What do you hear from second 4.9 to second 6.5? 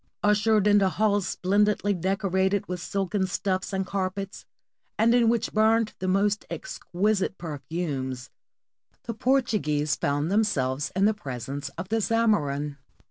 and in which burned the most